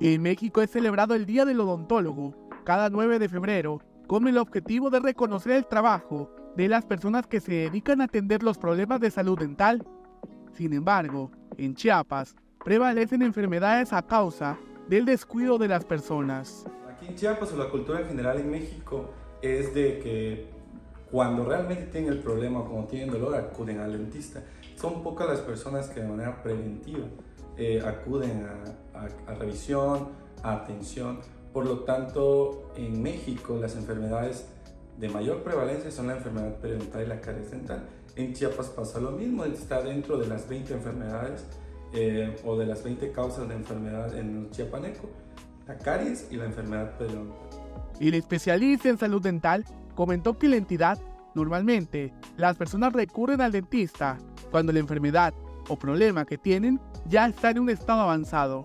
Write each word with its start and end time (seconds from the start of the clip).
En 0.00 0.22
México 0.22 0.62
es 0.62 0.70
celebrado 0.70 1.16
el 1.16 1.26
Día 1.26 1.44
del 1.44 1.58
Odontólogo, 1.58 2.32
cada 2.64 2.88
9 2.88 3.18
de 3.18 3.28
febrero, 3.28 3.82
con 4.06 4.28
el 4.28 4.38
objetivo 4.38 4.90
de 4.90 5.00
reconocer 5.00 5.52
el 5.52 5.66
trabajo 5.66 6.30
de 6.54 6.68
las 6.68 6.86
personas 6.86 7.26
que 7.26 7.40
se 7.40 7.52
dedican 7.52 8.00
a 8.00 8.04
atender 8.04 8.44
los 8.44 8.58
problemas 8.58 9.00
de 9.00 9.10
salud 9.10 9.36
dental. 9.36 9.84
Sin 10.52 10.72
embargo, 10.72 11.32
en 11.56 11.74
Chiapas 11.74 12.36
prevalecen 12.64 13.22
enfermedades 13.22 13.92
a 13.92 14.06
causa 14.06 14.56
del 14.88 15.04
descuido 15.04 15.58
de 15.58 15.66
las 15.66 15.84
personas. 15.84 16.64
Aquí 16.88 17.08
en 17.08 17.16
Chiapas 17.16 17.52
o 17.52 17.56
la 17.56 17.68
cultura 17.68 18.00
en 18.00 18.06
general 18.06 18.38
en 18.38 18.52
México 18.52 19.10
es 19.42 19.74
de 19.74 19.98
que 19.98 20.46
cuando 21.10 21.44
realmente 21.44 21.86
tienen 21.86 22.12
el 22.12 22.20
problema 22.20 22.60
o 22.60 22.68
cuando 22.68 22.86
tienen 22.86 23.10
dolor 23.10 23.34
acuden 23.34 23.80
al 23.80 23.90
dentista. 23.90 24.44
Son 24.76 25.02
pocas 25.02 25.28
las 25.28 25.40
personas 25.40 25.88
que 25.88 26.00
de 26.00 26.06
manera 26.06 26.40
preventiva 26.40 27.08
eh, 27.58 27.82
acuden 27.84 28.46
a, 28.94 29.34
revisión, 29.34 30.08
a 30.42 30.52
atención. 30.52 31.18
Por 31.52 31.66
lo 31.66 31.80
tanto, 31.80 32.72
en 32.76 33.02
México 33.02 33.58
las 33.60 33.74
enfermedades 33.74 34.46
de 34.96 35.08
mayor 35.08 35.42
prevalencia 35.42 35.90
son 35.90 36.06
la 36.06 36.16
enfermedad 36.16 36.54
periodontal 36.56 37.02
y 37.02 37.06
la 37.06 37.20
caries 37.20 37.50
dental. 37.50 37.88
En 38.16 38.32
Chiapas 38.32 38.68
pasa 38.68 39.00
lo 39.00 39.12
mismo, 39.12 39.44
está 39.44 39.82
dentro 39.82 40.18
de 40.18 40.26
las 40.26 40.48
20 40.48 40.72
enfermedades 40.72 41.44
eh, 41.92 42.36
o 42.44 42.56
de 42.56 42.66
las 42.66 42.84
20 42.84 43.12
causas 43.12 43.48
de 43.48 43.54
enfermedad 43.54 44.16
en 44.16 44.36
el 44.36 44.50
chiapaneco, 44.50 45.08
la 45.66 45.78
caries 45.78 46.28
y 46.30 46.36
la 46.36 46.44
enfermedad 46.44 46.96
periodontal. 46.98 47.38
Y 47.98 48.08
el 48.08 48.14
especialista 48.14 48.88
en 48.88 48.98
salud 48.98 49.22
dental 49.22 49.64
comentó 49.94 50.38
que 50.38 50.48
la 50.48 50.56
entidad 50.56 50.98
normalmente 51.34 52.12
las 52.36 52.56
personas 52.56 52.92
recurren 52.92 53.40
al 53.40 53.52
dentista 53.52 54.18
cuando 54.50 54.72
la 54.72 54.80
enfermedad 54.80 55.32
o 55.68 55.76
problema 55.76 56.24
que 56.24 56.38
tienen 56.38 56.80
ya 57.06 57.26
está 57.26 57.50
en 57.50 57.60
un 57.60 57.70
estado 57.70 58.00
avanzado. 58.00 58.64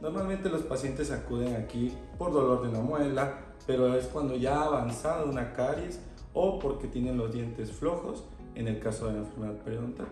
Normalmente 0.00 0.48
los 0.48 0.62
pacientes 0.62 1.10
acuden 1.10 1.56
aquí 1.56 1.94
por 2.18 2.32
dolor 2.32 2.62
de 2.62 2.68
una 2.68 2.80
muela, 2.80 3.38
pero 3.66 3.94
es 3.94 4.06
cuando 4.06 4.36
ya 4.36 4.58
ha 4.58 4.64
avanzado 4.66 5.30
una 5.30 5.52
caries 5.54 6.00
o 6.34 6.58
porque 6.58 6.88
tienen 6.88 7.16
los 7.16 7.32
dientes 7.32 7.72
flojos, 7.72 8.24
en 8.54 8.68
el 8.68 8.80
caso 8.80 9.06
de 9.06 9.14
la 9.14 9.18
enfermedad 9.20 9.54
periodontal. 9.64 10.06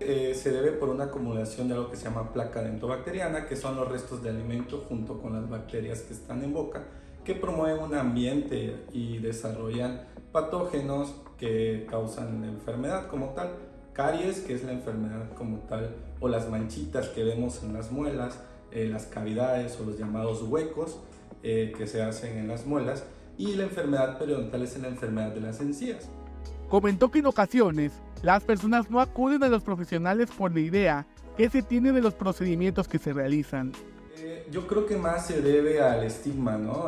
Eh, 0.00 0.34
se 0.34 0.50
debe 0.50 0.72
por 0.72 0.88
una 0.88 1.04
acumulación 1.04 1.68
de 1.68 1.74
algo 1.74 1.90
que 1.90 1.96
se 1.96 2.04
llama 2.04 2.32
placa 2.32 2.60
dentobacteriana, 2.62 3.46
que 3.46 3.56
son 3.56 3.76
los 3.76 3.88
restos 3.88 4.22
de 4.22 4.30
alimento 4.30 4.84
junto 4.88 5.20
con 5.20 5.32
las 5.32 5.48
bacterias 5.48 6.02
que 6.02 6.12
están 6.12 6.42
en 6.42 6.52
boca, 6.52 6.84
que 7.24 7.34
promueven 7.34 7.82
un 7.82 7.94
ambiente 7.94 8.84
y 8.92 9.18
desarrollan 9.18 10.06
patógenos 10.32 11.14
que 11.38 11.86
causan 11.88 12.42
la 12.42 12.48
enfermedad 12.48 13.08
como 13.08 13.30
tal 13.30 13.50
caries, 13.96 14.40
que 14.40 14.54
es 14.54 14.62
la 14.62 14.72
enfermedad 14.72 15.32
como 15.36 15.58
tal, 15.60 15.96
o 16.20 16.28
las 16.28 16.48
manchitas 16.50 17.08
que 17.08 17.24
vemos 17.24 17.62
en 17.62 17.72
las 17.72 17.90
muelas, 17.90 18.38
eh, 18.70 18.88
las 18.92 19.06
cavidades 19.06 19.78
o 19.80 19.86
los 19.86 19.98
llamados 19.98 20.42
huecos 20.42 21.00
eh, 21.42 21.72
que 21.76 21.86
se 21.86 22.02
hacen 22.02 22.36
en 22.36 22.46
las 22.46 22.66
muelas, 22.66 23.04
y 23.38 23.56
la 23.56 23.64
enfermedad 23.64 24.18
periodontal 24.18 24.62
es 24.62 24.78
la 24.78 24.88
enfermedad 24.88 25.32
de 25.32 25.40
las 25.40 25.60
encías. 25.60 26.08
Comentó 26.68 27.10
que 27.10 27.20
en 27.20 27.26
ocasiones 27.26 27.92
las 28.22 28.44
personas 28.44 28.90
no 28.90 29.00
acuden 29.00 29.42
a 29.42 29.48
los 29.48 29.62
profesionales 29.62 30.30
por 30.30 30.52
la 30.52 30.60
idea 30.60 31.06
que 31.36 31.48
se 31.48 31.62
tiene 31.62 31.92
de 31.92 32.00
los 32.00 32.14
procedimientos 32.14 32.88
que 32.88 32.98
se 32.98 33.12
realizan. 33.12 33.72
Eh, 34.18 34.46
yo 34.50 34.66
creo 34.66 34.86
que 34.86 34.96
más 34.96 35.26
se 35.26 35.40
debe 35.40 35.80
al 35.80 36.04
estigma, 36.04 36.56
¿no? 36.56 36.86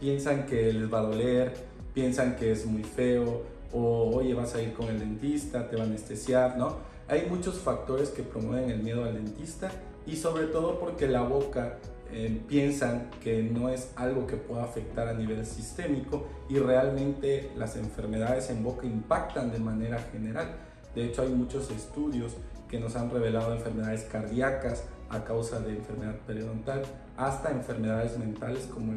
piensan 0.00 0.46
que 0.46 0.72
les 0.72 0.92
va 0.92 0.98
a 0.98 1.02
doler, 1.02 1.54
piensan 1.94 2.36
que 2.36 2.52
es 2.52 2.66
muy 2.66 2.82
feo 2.82 3.42
o 3.72 4.16
oye, 4.16 4.34
vas 4.34 4.54
a 4.54 4.62
ir 4.62 4.72
con 4.72 4.88
el 4.88 4.98
dentista, 4.98 5.68
te 5.68 5.76
va 5.76 5.82
a 5.82 5.86
anestesiar, 5.86 6.56
¿no? 6.56 6.76
Hay 7.08 7.26
muchos 7.28 7.58
factores 7.58 8.10
que 8.10 8.22
promueven 8.22 8.70
el 8.70 8.82
miedo 8.82 9.04
al 9.04 9.14
dentista 9.14 9.70
y 10.06 10.16
sobre 10.16 10.46
todo 10.46 10.78
porque 10.78 11.08
la 11.08 11.22
boca 11.22 11.78
eh, 12.12 12.40
piensan 12.48 13.10
que 13.22 13.42
no 13.42 13.68
es 13.68 13.92
algo 13.96 14.26
que 14.26 14.36
pueda 14.36 14.64
afectar 14.64 15.06
a 15.08 15.12
nivel 15.12 15.46
sistémico 15.46 16.26
y 16.48 16.58
realmente 16.58 17.52
las 17.56 17.76
enfermedades 17.76 18.50
en 18.50 18.64
boca 18.64 18.86
impactan 18.86 19.52
de 19.52 19.60
manera 19.60 19.98
general. 20.12 20.48
De 20.94 21.04
hecho, 21.04 21.22
hay 21.22 21.28
muchos 21.28 21.70
estudios 21.70 22.36
que 22.68 22.80
nos 22.80 22.96
han 22.96 23.10
revelado 23.10 23.54
enfermedades 23.54 24.04
cardíacas 24.04 24.84
a 25.08 25.24
causa 25.24 25.60
de 25.60 25.76
enfermedad 25.76 26.16
periodontal, 26.26 26.82
hasta 27.16 27.50
enfermedades 27.50 28.16
mentales 28.18 28.66
como 28.72 28.92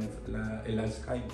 el 0.66 0.80
Alzheimer. 0.80 1.28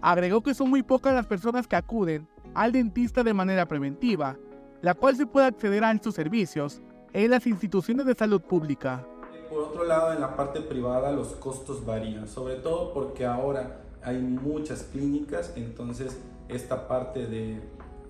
Agregó 0.00 0.42
que 0.42 0.54
son 0.54 0.70
muy 0.70 0.82
pocas 0.82 1.14
las 1.14 1.26
personas 1.26 1.66
que 1.66 1.76
acuden 1.76 2.28
al 2.54 2.72
dentista 2.72 3.22
de 3.22 3.34
manera 3.34 3.66
preventiva, 3.66 4.36
la 4.80 4.94
cual 4.94 5.16
se 5.16 5.26
puede 5.26 5.46
acceder 5.46 5.84
a 5.84 5.98
sus 6.02 6.14
servicios 6.14 6.80
en 7.12 7.30
las 7.30 7.46
instituciones 7.46 8.06
de 8.06 8.14
salud 8.14 8.40
pública. 8.40 9.06
Por 9.48 9.64
otro 9.64 9.84
lado, 9.84 10.12
en 10.12 10.20
la 10.20 10.34
parte 10.36 10.60
privada 10.60 11.12
los 11.12 11.28
costos 11.34 11.84
varían, 11.84 12.26
sobre 12.26 12.56
todo 12.56 12.92
porque 12.92 13.26
ahora 13.26 13.80
hay 14.02 14.18
muchas 14.18 14.84
clínicas, 14.84 15.52
entonces 15.56 16.18
esta 16.48 16.88
parte 16.88 17.26
de, 17.26 17.60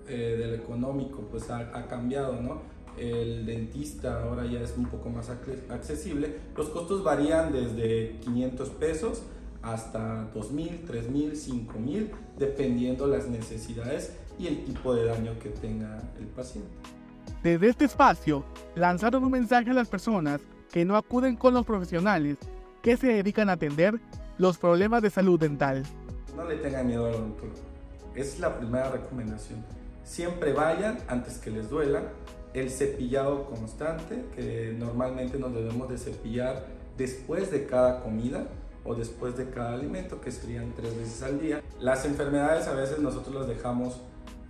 eh, 0.08 0.36
del 0.38 0.54
económico 0.54 1.22
pues 1.30 1.50
ha, 1.50 1.58
ha 1.58 1.86
cambiado, 1.86 2.40
¿no? 2.40 2.72
el 2.98 3.46
dentista 3.46 4.22
ahora 4.22 4.44
ya 4.44 4.60
es 4.60 4.74
un 4.76 4.86
poco 4.86 5.08
más 5.08 5.30
accesible. 5.30 6.36
Los 6.56 6.68
costos 6.68 7.02
varían 7.02 7.52
desde 7.52 8.18
500 8.20 8.68
pesos 8.70 9.22
hasta 9.62 10.32
2.000, 10.34 10.86
3.000, 10.86 11.32
5.000, 11.32 12.10
dependiendo 12.38 13.06
las 13.06 13.28
necesidades 13.28 14.12
y 14.38 14.46
el 14.46 14.64
tipo 14.64 14.94
de 14.94 15.04
daño 15.04 15.38
que 15.38 15.50
tenga 15.50 16.00
el 16.18 16.26
paciente. 16.26 16.70
Desde 17.42 17.68
este 17.68 17.84
espacio, 17.84 18.44
lanzaron 18.74 19.24
un 19.24 19.30
mensaje 19.30 19.70
a 19.70 19.74
las 19.74 19.88
personas 19.88 20.40
que 20.70 20.84
no 20.84 20.96
acuden 20.96 21.36
con 21.36 21.54
los 21.54 21.64
profesionales 21.64 22.38
que 22.82 22.96
se 22.96 23.08
dedican 23.08 23.48
a 23.48 23.52
atender 23.52 24.00
los 24.38 24.58
problemas 24.58 25.02
de 25.02 25.10
salud 25.10 25.38
dental. 25.38 25.84
No 26.36 26.44
le 26.44 26.56
tengan 26.56 26.86
miedo 26.86 27.06
al 27.06 27.14
odontólogo. 27.14 27.58
Es 28.14 28.40
la 28.40 28.58
primera 28.58 28.90
recomendación. 28.90 29.64
Siempre 30.04 30.52
vayan 30.52 30.98
antes 31.08 31.38
que 31.38 31.50
les 31.50 31.70
duela. 31.70 32.02
El 32.54 32.70
cepillado 32.70 33.46
constante, 33.46 34.24
que 34.34 34.74
normalmente 34.78 35.38
nos 35.38 35.54
debemos 35.54 35.88
de 35.88 35.96
cepillar 35.96 36.66
después 36.98 37.50
de 37.50 37.66
cada 37.66 38.02
comida 38.02 38.46
o 38.84 38.94
después 38.94 39.36
de 39.36 39.50
cada 39.50 39.74
alimento, 39.74 40.20
que 40.20 40.30
serían 40.30 40.72
tres 40.74 40.96
veces 40.96 41.22
al 41.22 41.40
día. 41.40 41.62
Las 41.80 42.04
enfermedades 42.04 42.66
a 42.66 42.74
veces 42.74 42.98
nosotros 42.98 43.34
las 43.34 43.46
dejamos 43.46 44.00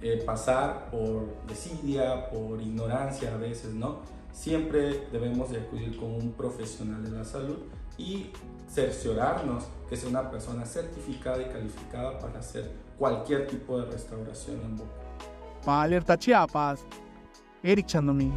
eh, 0.00 0.22
pasar 0.26 0.90
por 0.90 1.28
desidia, 1.46 2.28
por 2.30 2.60
ignorancia 2.60 3.34
a 3.34 3.36
veces, 3.36 3.74
¿no? 3.74 4.00
Siempre 4.32 5.06
debemos 5.12 5.50
de 5.50 5.58
acudir 5.58 5.96
con 5.96 6.12
un 6.12 6.32
profesional 6.32 7.04
de 7.04 7.10
la 7.10 7.24
salud 7.24 7.58
y 7.98 8.30
cerciorarnos 8.68 9.64
que 9.88 9.96
sea 9.96 10.08
una 10.08 10.30
persona 10.30 10.64
certificada 10.64 11.42
y 11.42 11.44
calificada 11.52 12.18
para 12.18 12.40
hacer 12.40 12.72
cualquier 12.98 13.46
tipo 13.46 13.78
de 13.78 13.90
restauración 13.90 14.60
en 14.62 14.76
boca. 14.78 14.90
Para 15.64 15.82
Alerta 15.82 16.18
Chiapas, 16.18 16.84
Eric 17.62 17.86
Chandomí. 17.86 18.32